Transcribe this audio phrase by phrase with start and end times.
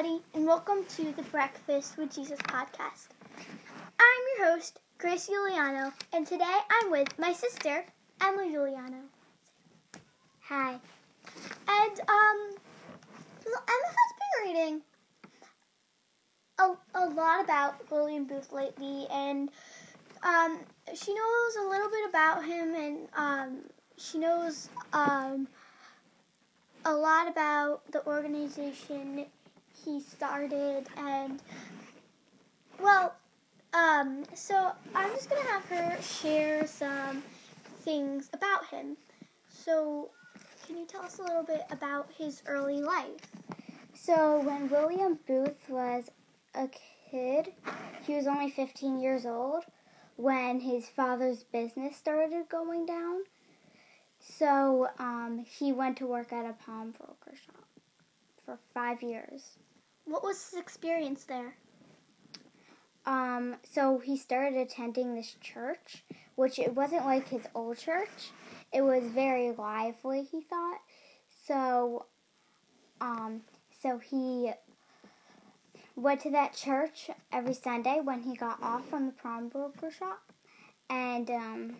[0.00, 3.08] everybody, and welcome to the Breakfast with Jesus podcast.
[3.36, 7.84] I'm your host, Grace Giuliano, and today I'm with my sister,
[8.22, 9.02] Emma Giuliano.
[10.48, 10.78] Hi.
[11.68, 12.50] And, um,
[13.44, 14.80] Emma has been reading
[16.58, 19.50] a, a lot about William Booth lately, and,
[20.22, 20.60] um,
[20.94, 23.58] she knows a little bit about him, and, um,
[23.98, 25.46] she knows, um,
[26.86, 29.26] a lot about the organization
[29.84, 31.40] he started and
[32.80, 33.14] well
[33.74, 37.22] um so i'm just gonna have her share some
[37.82, 38.96] things about him
[39.48, 40.10] so
[40.66, 43.20] can you tell us a little bit about his early life
[43.94, 46.10] So when William Booth was
[46.54, 46.68] a
[47.10, 47.52] kid,
[48.06, 49.64] he was only 15 years old
[50.16, 53.22] when his father's business started going down.
[54.18, 57.66] So um, he went to work at a pawnbroker shop
[58.44, 59.58] for five years.
[60.10, 61.54] What was his experience there
[63.06, 66.04] Um, so he started attending this church,
[66.36, 68.30] which it wasn't like his old church.
[68.72, 70.80] It was very lively, he thought.
[71.46, 72.06] So,
[73.00, 73.42] um,
[73.82, 74.52] so he
[75.96, 80.22] went to that church every Sunday when he got off from the pawnbroker shop,
[80.90, 81.76] and um,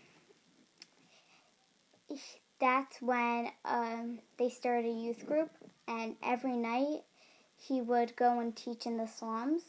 [2.61, 5.51] that's when um, they started a youth group.
[5.89, 7.03] And every night
[7.61, 9.63] he would go and teach in the slums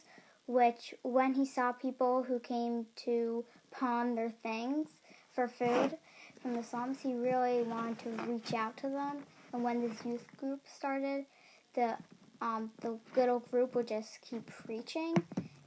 [0.46, 4.88] which when he saw people who came to pawn their things
[5.32, 5.96] for food
[6.40, 9.18] from the slums, he really wanted to reach out to them.
[9.52, 11.24] And when this youth group started,
[11.74, 11.96] the
[12.40, 15.14] um, the little group would just keep preaching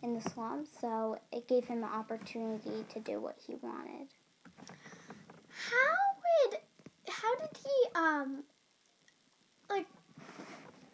[0.03, 4.07] in the slums, so it gave him an opportunity to do what he wanted.
[5.71, 5.95] how
[6.51, 6.59] would
[7.07, 8.43] how did he um
[9.69, 9.87] like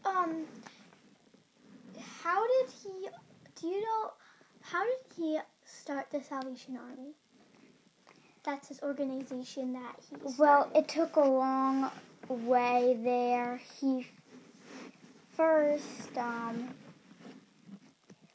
[0.05, 0.45] um
[2.23, 3.07] how did he
[3.59, 4.11] do you know
[4.61, 7.13] how did he start the salvation army
[8.43, 11.91] that's his organization that he Well, it took a long
[12.27, 13.61] way there.
[13.79, 14.07] He
[15.35, 16.73] first, um,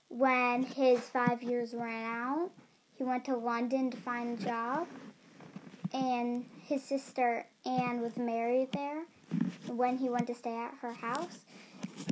[0.09, 2.51] when his five years ran out,
[2.97, 4.87] he went to London to find a job,
[5.93, 9.03] and his sister Anne was married there.
[9.67, 11.41] When he went to stay at her house,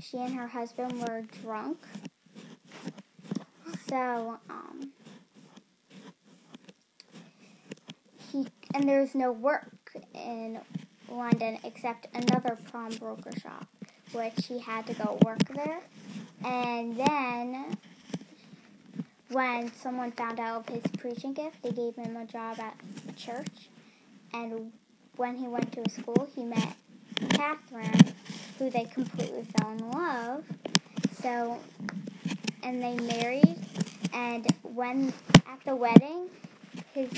[0.02, 1.78] she and her husband were drunk.
[3.88, 4.92] So, um,
[8.30, 10.60] he and there's no work in
[11.10, 13.66] London except another pawnbroker shop,
[14.12, 15.80] which he had to go work there.
[16.44, 17.76] And then,
[19.30, 22.76] when someone found out of his preaching gift, they gave him a job at
[23.16, 23.68] church.
[24.32, 24.72] And
[25.16, 26.74] when he went to school, he met
[27.30, 28.14] Catherine,
[28.58, 30.44] who they completely fell in love.
[31.20, 31.58] So,
[32.62, 33.56] and they married.
[34.12, 35.12] And when
[35.46, 36.28] at the wedding,
[36.92, 37.10] his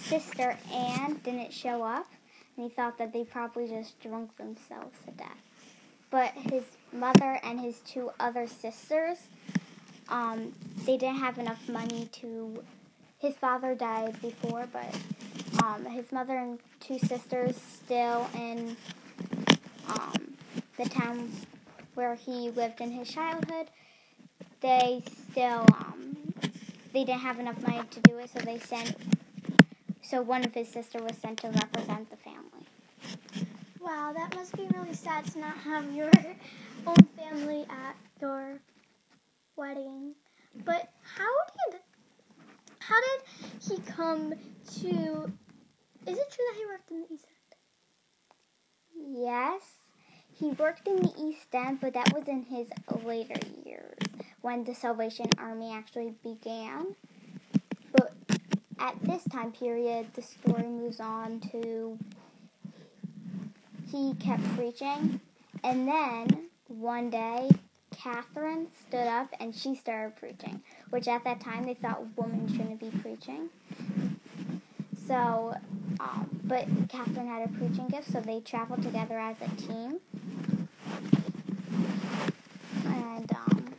[0.00, 2.06] sister Anne didn't show up,
[2.56, 5.38] and he thought that they probably just drunk themselves to death.
[6.10, 9.18] But his mother and his two other sisters,
[10.08, 10.52] um,
[10.84, 12.62] they didn't have enough money to.
[13.18, 14.96] His father died before, but
[15.62, 18.76] um, his mother and two sisters still in
[19.88, 20.29] um,
[20.82, 21.30] the town
[21.94, 23.68] where he lived in his childhood.
[24.60, 26.16] They still um,
[26.92, 28.96] they didn't have enough money to do it, so they sent
[30.02, 32.66] so one of his sister was sent to represent the family.
[33.80, 36.10] wow that must be really sad to not have your
[36.86, 38.58] own family at your
[39.56, 40.14] wedding
[40.64, 41.34] but how
[41.70, 41.80] did
[42.80, 44.32] how did he come
[44.80, 45.32] to
[46.06, 47.36] is it true that he worked in the east end
[49.12, 49.62] Yes,
[50.40, 52.68] he worked in the East End, but that was in his
[53.04, 53.98] later years
[54.40, 56.96] when the Salvation Army actually began.
[57.92, 58.14] But
[58.78, 61.98] at this time period, the story moves on to
[63.92, 65.20] he kept preaching,
[65.62, 67.50] and then one day,
[67.90, 72.80] Catherine stood up and she started preaching, which at that time they thought women shouldn't
[72.80, 73.50] be preaching.
[75.06, 75.54] So,
[75.98, 80.00] um, but Catherine had a preaching gift, so they traveled together as a team.
[82.86, 83.74] And um,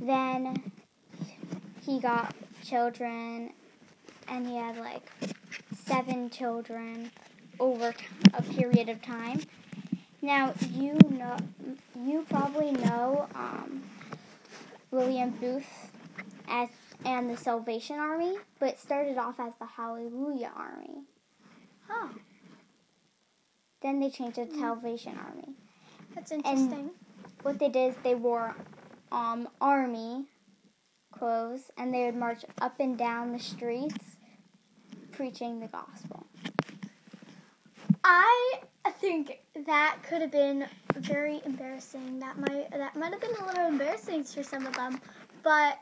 [0.00, 0.62] then
[1.84, 3.50] he got children,
[4.28, 5.10] and he had like
[5.74, 7.10] seven children
[7.58, 7.92] over
[8.32, 9.40] a period of time.
[10.22, 11.36] Now you know,
[12.00, 13.82] you probably know um,
[14.92, 15.90] William Booth
[16.48, 16.68] as
[17.04, 21.04] and the Salvation Army, but started off as the Hallelujah Army.
[21.90, 22.10] oh
[23.82, 25.54] Then they changed it to Salvation Army.
[26.14, 26.90] that's interesting
[27.42, 28.54] what they did is they wore
[29.12, 30.26] um, army
[31.12, 34.16] clothes and they would march up and down the streets
[35.12, 36.26] preaching the gospel.
[38.02, 38.60] I
[39.00, 40.66] think that could have been
[40.96, 42.18] very embarrassing.
[42.18, 45.00] That might that might have been a little embarrassing for some of them,
[45.42, 45.78] but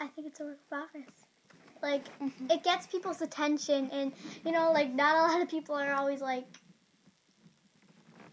[0.00, 1.26] I think it's a work of office.
[1.82, 2.50] Like Mhm.
[2.50, 4.12] it gets people's attention, and
[4.44, 6.46] you know, like not a lot of people are always like,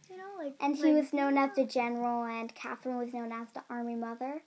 [0.10, 0.56] you know, like.
[0.60, 3.96] And he like, was known as the general, and Catherine was known as the army
[3.96, 4.42] mother.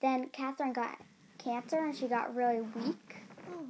[0.00, 0.98] Then Catherine got
[1.38, 3.16] cancer and she got really weak.
[3.50, 3.66] Oh,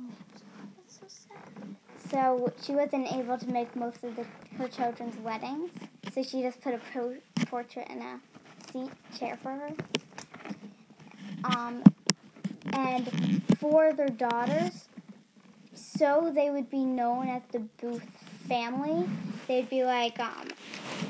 [0.77, 1.77] that's so sad.
[2.11, 4.25] So she wasn't able to make most of the,
[4.59, 5.71] her children's weddings.
[6.13, 8.21] So she just put a pro- portrait in a
[8.71, 9.71] seat chair for her.
[11.45, 11.83] Um,
[12.73, 14.89] and for their daughters,
[15.75, 18.05] so they would be known as the Booth
[18.49, 19.09] family.
[19.47, 20.49] They'd be like um,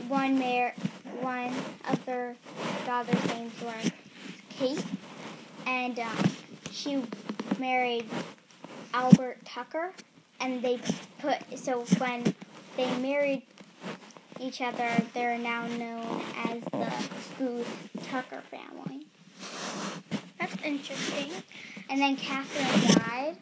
[0.08, 0.74] one mayor,
[1.20, 1.54] one
[1.88, 2.36] of their
[2.86, 3.90] daughters' names were
[4.50, 4.84] Kate,
[5.66, 6.24] and um,
[6.70, 7.02] she
[7.58, 8.06] married
[8.94, 9.92] Albert Tucker,
[10.40, 10.78] and they
[11.18, 12.34] put so when
[12.76, 13.42] they married
[14.40, 16.92] each other, they're now known as the
[17.38, 19.06] Booth Tucker family.
[20.64, 21.30] Interesting.
[21.90, 23.36] And then Catherine died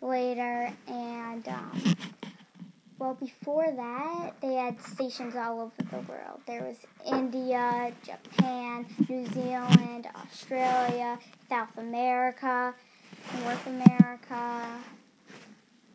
[0.00, 1.96] later, and um,
[2.98, 6.40] well, before that, they had stations all over the world.
[6.46, 6.76] There was
[7.06, 11.18] India, Japan, New Zealand, Australia,
[11.48, 12.74] South America,
[13.42, 14.66] North America,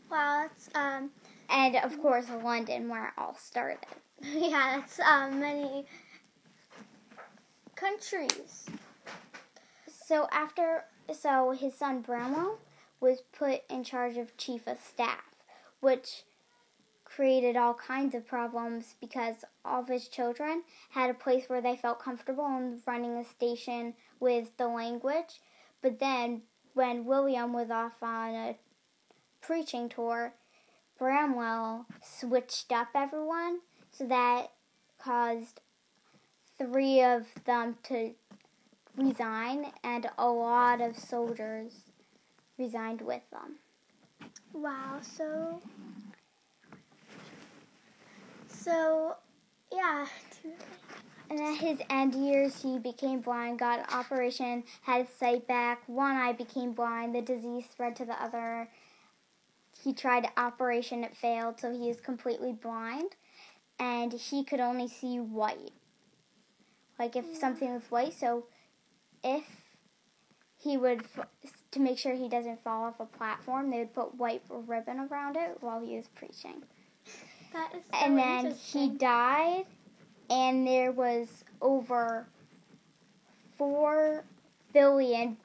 [0.09, 1.09] Wow, that's um,
[1.49, 3.79] and of course London, where it all started.
[4.21, 5.85] yeah, that's um many
[7.75, 8.65] countries.
[10.07, 10.83] So after,
[11.19, 12.59] so his son Bramwell
[12.99, 15.23] was put in charge of chief of staff,
[15.79, 16.23] which
[17.03, 20.61] created all kinds of problems because all of his children
[20.91, 25.41] had a place where they felt comfortable in running a station with the language.
[25.81, 26.43] But then
[26.75, 28.57] when William was off on a
[29.41, 30.33] preaching tour,
[30.99, 34.51] Bramwell switched up everyone so that
[34.99, 35.61] caused
[36.59, 38.13] three of them to
[38.97, 41.73] resign and a lot of soldiers
[42.57, 43.55] resigned with them.
[44.53, 45.61] Wow, so
[48.47, 49.15] so
[49.71, 50.05] yeah.
[51.29, 55.81] And at his end years, he became blind, got an operation, had his sight back,
[55.87, 58.69] one eye became blind, the disease spread to the other.
[59.83, 63.15] He tried operation, it failed, so he is completely blind,
[63.79, 65.73] and he could only see white.
[66.99, 68.45] Like if something was white, so
[69.25, 69.43] if
[70.57, 71.03] he would,
[71.71, 75.35] to make sure he doesn't fall off a platform, they would put white ribbon around
[75.35, 76.63] it while he was preaching.
[77.53, 79.65] That is so and then he died
[80.29, 81.27] and there was
[81.61, 82.27] over
[83.57, 84.23] 4
[84.73, 85.37] billion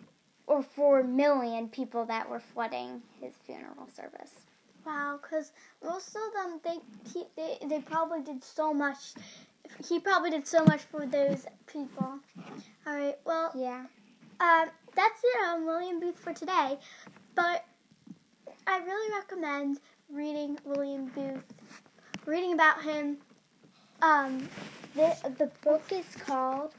[0.47, 4.33] or 4 million people that were flooding his funeral service
[4.85, 5.53] Wow, because
[5.85, 6.79] most of them they,
[7.37, 9.15] they they probably did so much.
[9.89, 12.19] He probably did so much for those people.
[12.87, 13.85] All right, well, yeah
[14.41, 16.79] um, that's it on William Booth for today.
[17.35, 17.65] But
[18.67, 19.79] I really recommend
[20.11, 21.45] reading William Booth,
[22.27, 23.19] reading about him.
[24.03, 24.49] Um,
[24.95, 26.73] the, the book is called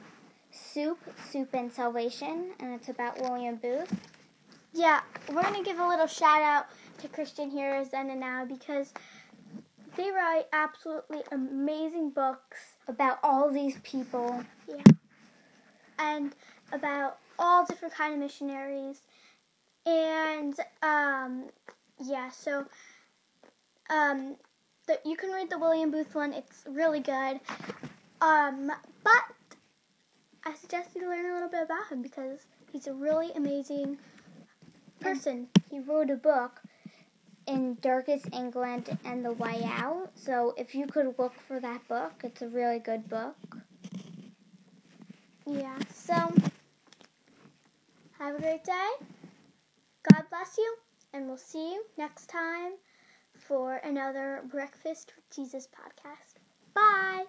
[0.54, 3.90] soup soup and salvation and it's about william booth
[4.74, 6.66] yeah, we're gonna give a little shout out
[7.00, 8.94] to Christian Heroes Then and Now because
[9.98, 12.58] they write absolutely amazing books.
[12.88, 14.44] about all these people.
[16.00, 16.34] And
[16.72, 19.02] about all different kind of missionaries.
[19.86, 21.50] And um,
[22.04, 22.66] yeah so
[23.90, 24.36] um,
[24.88, 26.34] the, you can read the william booth one.
[26.34, 27.40] It's really good.
[28.22, 28.72] Um,
[29.04, 29.24] but
[30.44, 33.98] i suggest you learn a little bit about him because he's a really amazing
[35.00, 35.48] person.
[35.70, 36.62] He wrote a book
[37.48, 40.12] in darkest england and the way out.
[40.16, 43.36] So if you could look for that book it's a really good book.
[45.46, 46.14] Yeah so
[48.20, 48.90] have a great day.
[50.12, 50.76] God bless you
[51.14, 52.74] and we'll see you next time
[53.38, 56.36] for another breakfast with jesus podcast.
[56.74, 57.26] Bye